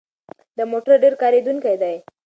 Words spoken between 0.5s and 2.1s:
دا موټر ډېر کارېدونکی دی.